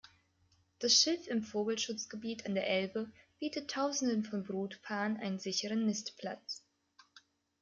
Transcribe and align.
Das 0.79 0.99
Schilf 0.99 1.27
im 1.27 1.43
Vogelschutzgebiet 1.43 2.47
an 2.47 2.55
der 2.55 2.65
Elbe 2.67 3.11
bietet 3.37 3.69
tausenden 3.69 4.23
von 4.23 4.43
Brutpaaren 4.43 5.17
einen 5.17 5.37
sicheren 5.37 5.85
Nistplatz. 5.85 6.63